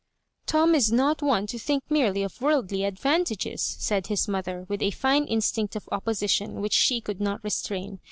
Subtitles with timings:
[0.47, 4.89] "Tom is not one to think merely of worldly advantages," said his mother, with a
[4.89, 7.99] fine instinct of opposition which she cou, ld not restrain.